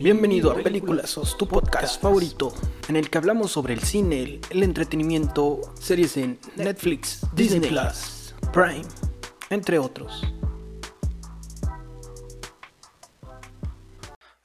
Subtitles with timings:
[0.00, 2.54] Bienvenido a Películas, tu podcast favorito,
[2.88, 8.84] en el que hablamos sobre el cine, el entretenimiento, series en Netflix, Disney Plus, Prime,
[9.50, 10.22] entre otros.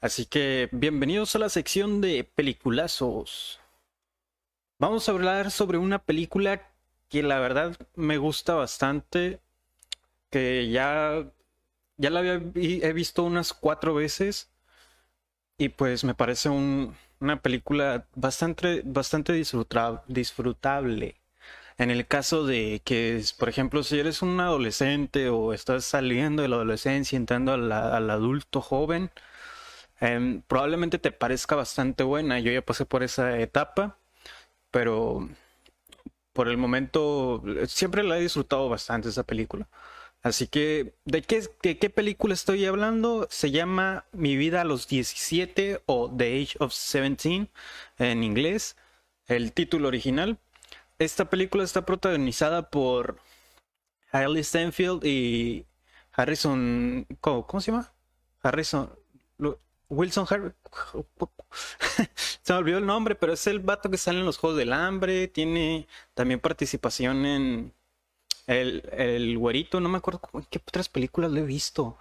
[0.00, 3.60] Así que bienvenidos a la sección de peliculazos.
[4.80, 6.68] Vamos a hablar sobre una película
[7.08, 9.40] que la verdad me gusta bastante,
[10.30, 11.30] que ya,
[11.96, 14.50] ya la había, he visto unas cuatro veces
[15.58, 21.20] y pues me parece una película bastante, bastante disfrutable.
[21.78, 26.48] En el caso de que, por ejemplo, si eres un adolescente o estás saliendo de
[26.48, 29.10] la adolescencia, entrando al adulto joven,
[30.00, 32.40] em, probablemente te parezca bastante buena.
[32.40, 33.98] Yo ya pasé por esa etapa,
[34.70, 35.28] pero
[36.32, 39.68] por el momento siempre la he disfrutado bastante esa película.
[40.24, 43.28] Así que, ¿de qué, qué, película estoy hablando?
[43.30, 47.50] Se llama Mi vida a los 17 o The Age of 17
[47.98, 48.74] en inglés,
[49.26, 50.38] el título original.
[50.98, 53.18] Esta película está protagonizada por
[54.12, 55.66] Hailey Stenfield y
[56.12, 57.06] Harrison.
[57.20, 57.92] ¿Cómo, se llama?
[58.42, 58.90] Harrison.
[59.90, 60.52] Wilson Harry.
[62.42, 64.72] Se me olvidó el nombre, pero es el vato que sale en los Juegos del
[64.72, 65.28] Hambre.
[65.28, 67.74] Tiene también participación en
[68.46, 71.98] el, el güerito, no me acuerdo en qué otras películas lo he visto.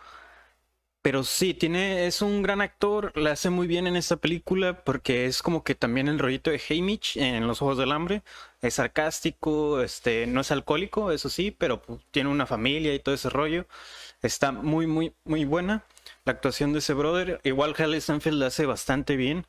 [1.04, 5.26] Pero sí, tiene, es un gran actor, le hace muy bien en esta película porque
[5.26, 8.24] es como que también el rollito de Haymitch en Los Ojos del Hambre.
[8.62, 13.16] Es sarcástico, este, no es alcohólico, eso sí, pero pues, tiene una familia y todo
[13.16, 13.68] ese rollo.
[14.22, 15.84] Está muy, muy, muy buena
[16.26, 17.42] la actuación de ese brother.
[17.44, 19.46] Igual Halle Stanfield la hace bastante bien.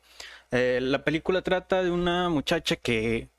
[0.51, 3.29] Eh, la película trata de una muchacha que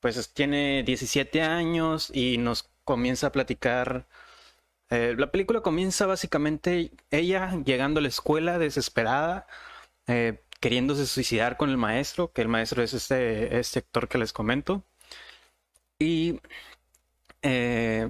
[0.00, 4.06] pues tiene 17 años y nos comienza a platicar.
[4.90, 9.46] Eh, la película comienza básicamente ella llegando a la escuela desesperada,
[10.08, 14.32] eh, queriéndose suicidar con el maestro, que el maestro es este, este actor que les
[14.32, 14.84] comento.
[15.98, 16.40] Y
[17.42, 18.08] eh,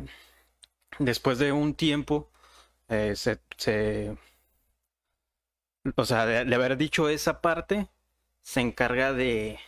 [0.98, 2.30] después de un tiempo,
[2.88, 3.38] se,
[5.96, 7.88] o sea, de, haber dicho esa parte,
[8.42, 9.58] se encarga de,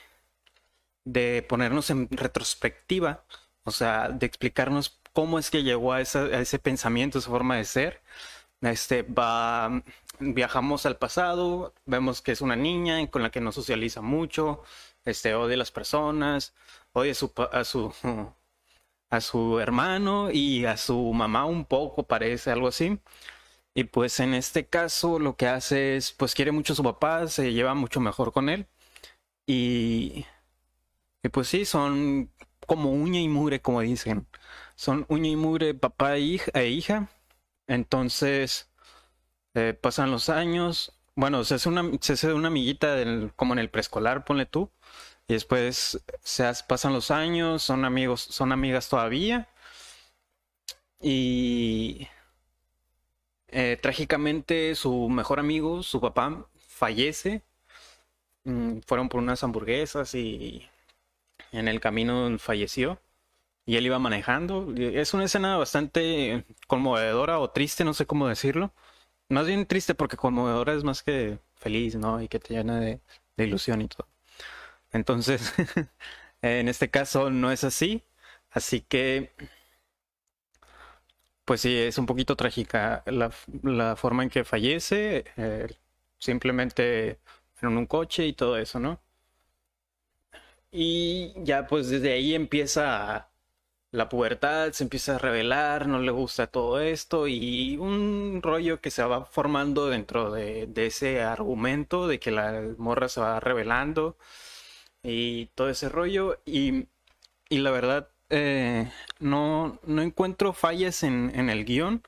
[1.05, 3.25] de ponernos en retrospectiva,
[3.69, 8.03] o sea, de explicarnos cómo es que llegó a, ese pensamiento, esa forma de ser.
[8.63, 9.83] Este, va,
[10.21, 14.63] viajamos al pasado, vemos que es una niña con la que no socializa mucho,
[15.05, 16.55] este, odia a las personas,
[16.93, 17.93] odia a su, a su,
[19.11, 23.01] a su hermano y a su mamá un poco, parece algo así.
[23.75, 27.29] Y pues en este caso lo que hace es, pues quiere mucho a su papá,
[27.29, 28.67] se lleva mucho mejor con él.
[29.47, 30.27] Y,
[31.23, 32.31] y pues sí, son
[32.69, 34.29] como uña y mugre, como dicen
[34.79, 36.53] son uña y mugre papá e hija.
[36.55, 37.09] E hija.
[37.69, 38.71] Entonces,
[39.55, 40.93] eh, pasan los años.
[41.17, 42.97] Bueno, se hace una, se hace una amiguita
[43.37, 44.71] como en el preescolar, ponle tú.
[45.29, 49.49] Y después se pasan los años, son amigos, son amigas todavía.
[51.01, 52.09] Y
[53.49, 57.43] eh, trágicamente su mejor amigo, su papá, fallece.
[58.45, 60.69] Mm, fueron por unas hamburguesas y
[61.53, 63.01] en el camino falleció
[63.69, 64.75] y él iba manejando.
[64.77, 68.73] Es una escena bastante conmovedora o triste, no sé cómo decirlo.
[69.29, 72.23] Más bien triste porque conmovedora es más que feliz, ¿no?
[72.23, 73.01] Y que te llena de,
[73.37, 74.09] ilusión y todo.
[74.93, 75.53] Entonces,
[76.43, 78.05] en este caso no es así.
[78.51, 79.33] Así que,
[81.45, 83.31] pues sí, es un poquito trágica la,
[83.97, 85.25] forma en que fallece.
[85.37, 85.69] Eh,
[86.19, 87.21] simplemente
[87.63, 89.01] en un coche y todo eso, ¿no?
[90.71, 93.29] Y ya pues desde ahí empieza
[93.91, 98.91] la pubertad, se empieza a revelar, no le gusta todo esto y un rollo que
[98.91, 104.17] se va formando dentro de, ese argumento de que la morra se va revelando
[105.03, 106.89] y todo ese rollo y,
[107.51, 108.91] la verdad eh,
[109.21, 112.03] no, no encuentro fallas en, en el guion.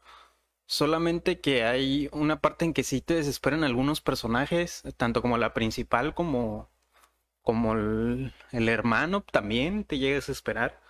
[0.67, 5.55] Solamente que hay una parte en que sí te desesperan algunos personajes, tanto como la
[5.55, 6.71] principal como,
[7.43, 10.81] como el, el hermano también te llega a desesperar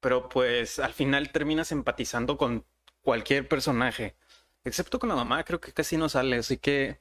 [0.00, 2.64] pero pues al final terminas empatizando con
[3.02, 4.16] cualquier personaje,
[4.64, 7.00] excepto con la mamá, creo que casi no sale, así que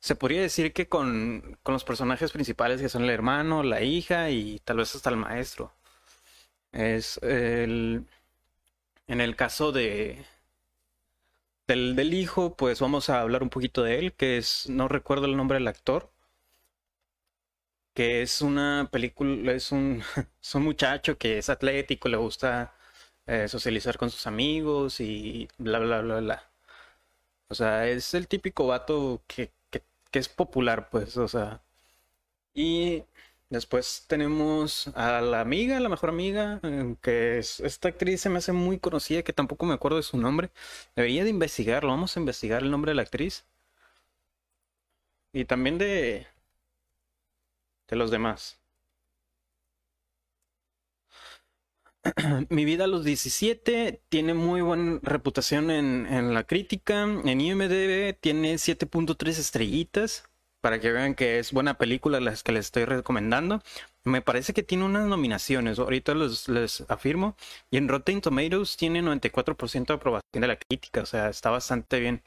[0.00, 4.30] se podría decir que con, con los personajes principales que son el hermano, la hija
[4.30, 5.72] y tal vez hasta el maestro.
[6.72, 8.06] Es el...
[9.08, 10.24] En el caso de...
[11.66, 15.26] Del, del hijo, pues vamos a hablar un poquito de él, que es, no recuerdo
[15.26, 16.10] el nombre del actor,
[17.98, 20.04] que es una película, es un,
[20.54, 22.72] muchacho que es atlético, le gusta
[23.26, 26.50] eh, socializar con sus amigos y bla, bla, bla, bla.
[27.48, 31.62] O sea, es el típico vato que, que es popular, pues, o sea.
[32.54, 33.04] Y
[33.50, 38.38] después tenemos a la amiga, la mejor amiga, eh, que es esta actriz se me
[38.38, 40.50] hace muy conocida, que tampoco me acuerdo de su nombre.
[40.96, 43.46] Debería de investigarlo, vamos a investigar el nombre de la actriz.
[45.32, 46.26] Y también de
[47.88, 48.60] de los demás.
[52.50, 57.02] Mi vida a los 17 tiene muy buena reputación en, la crítica.
[57.02, 60.24] En IMDb tiene 7.3 estrellitas.
[60.60, 63.62] Para que vean que es buena película las que les estoy recomendando.
[64.04, 65.78] Me parece que tiene unas nominaciones.
[65.78, 67.36] Ahorita les, afirmo.
[67.70, 71.02] Y en Rotten Tomatoes tiene 94% de aprobación de la crítica.
[71.02, 72.22] O sea, está bastante bien.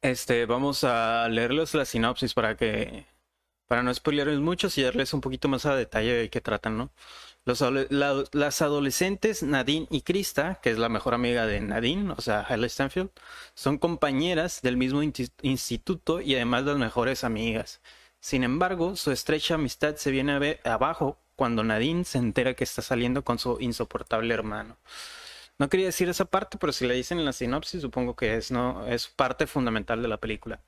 [0.00, 3.04] Este, vamos a leerles la sinopsis para que
[3.68, 6.90] para no spoilerles mucho y darles un poquito más a detalle de qué tratan, ¿no?
[7.44, 12.68] las adolescentes Nadine y Krista, que es la mejor amiga de Nadine, o sea, Hailey
[12.68, 13.10] Stanfield,
[13.54, 17.80] son compañeras del mismo instituto y además las mejores amigas.
[18.20, 22.64] Sin embargo, su estrecha amistad se viene a ver abajo cuando Nadine se entera que
[22.64, 24.76] está saliendo con su insoportable hermano.
[25.58, 28.50] No quería decir esa parte, pero si la dicen en la sinopsis, supongo que es,
[28.50, 28.86] ¿no?
[28.86, 30.60] es parte fundamental de la película.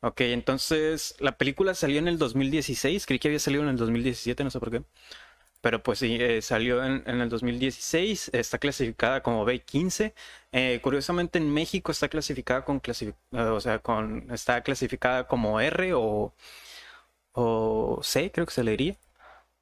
[0.00, 4.44] Ok, entonces la película salió en el 2016, creí que había salido en el 2017,
[4.44, 4.82] no sé por qué.
[5.60, 10.14] Pero pues sí, eh, salió en, el 2016, está clasificada como B15.
[10.52, 15.94] Eh, curiosamente en México está clasificada con, eh, o sea, con, está clasificada como R
[15.94, 16.32] o,
[17.32, 18.96] o C, creo que se le diría.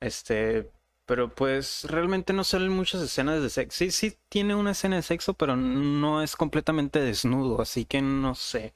[0.00, 0.70] Este,
[1.06, 3.78] pero pues realmente no salen muchas escenas de sexo.
[3.78, 8.34] Sí, sí tiene una escena de sexo, pero no es completamente desnudo, así que no
[8.34, 8.74] sé.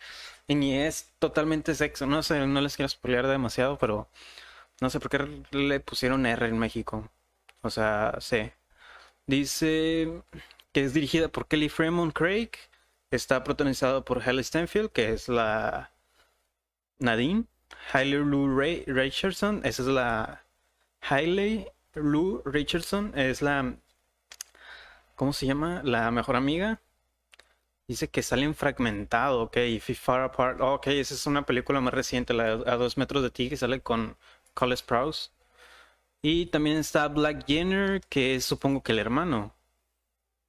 [0.48, 2.06] Y ni es totalmente sexo.
[2.06, 4.08] No sé, no les quiero spoilear demasiado, pero
[4.80, 7.10] no sé por qué le pusieron R en México.
[7.62, 8.54] O sea, sé.
[9.26, 10.22] Dice
[10.72, 12.50] que es dirigida por Kelly Fremont Craig.
[13.10, 15.92] Está protagonizado por Halle Stenfield, que es la
[16.98, 17.46] Nadine.
[17.92, 20.44] Hailey Lou Richardson, esa es la
[21.00, 23.76] Hailey Lou Richardson, es la
[25.14, 25.82] ¿cómo se llama?
[25.84, 26.80] La mejor amiga
[27.90, 29.56] Dice que salen fragmentado, ok,
[29.96, 33.48] Far Apart, ok, esa es una película más reciente, la A dos metros de ti,
[33.48, 34.16] que sale con
[34.54, 35.32] Cole Sprouse.
[36.22, 39.54] Y también está Black Jenner, que es supongo que el hermano.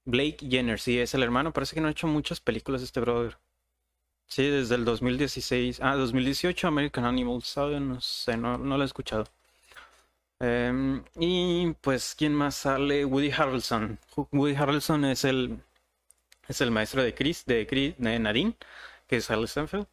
[0.06, 1.52] Blake Jenner, sí, es el hermano.
[1.52, 3.40] Parece que no ha hecho muchas películas este brother.
[4.28, 5.80] Sí, desde el 2016.
[5.82, 7.42] Ah, 2018 American Animal
[7.82, 9.26] No sé, no lo he escuchado.
[10.42, 13.06] Em, y pues, ¿quién más sale?
[13.06, 14.00] Woody Harrelson.
[14.32, 15.60] Woody Harrelson es el
[16.48, 18.56] es el maestro de Chris, de, Chris, de Nadine,
[19.08, 19.88] que es Halle Stanfield.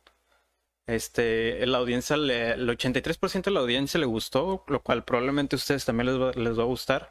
[0.86, 5.84] Este, la audiencia, el 83% de la audiencia le gustó, lo cual probablemente a ustedes
[5.84, 7.10] también les va, les va a gustar.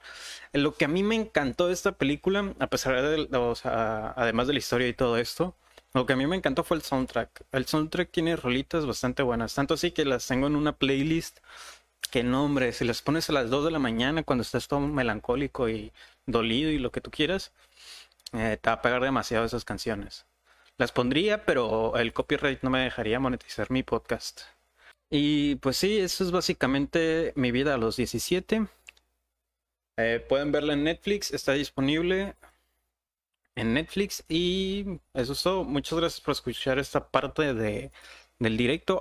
[0.54, 4.48] Lo que a mí me encantó de esta película, a pesar de, o sea, además
[4.48, 5.56] de la historia y todo esto,
[5.94, 7.44] lo que a mí me encantó fue el soundtrack.
[7.51, 11.39] El soundtrack tiene rolitas bastante buenas, tanto así que las tengo en una playlist
[12.12, 14.80] que no, hombre, si las pones a las 2 de la mañana cuando estás todo
[14.80, 15.92] melancólico y
[16.25, 17.51] dolido y lo que tú quieras,
[18.33, 20.25] eh, te va a pegar demasiado esas canciones.
[20.77, 24.42] Las pondría, pero el copyright no me dejaría monetizar mi podcast.
[25.09, 28.68] Y pues sí, eso es básicamente mi vida a los 17.
[29.98, 32.36] Eh, pueden verla en Netflix, está disponible
[33.56, 35.63] en Netflix y eso es todo.
[35.63, 37.92] Muchas gracias por escuchar esta parte de,
[38.39, 38.95] del directo.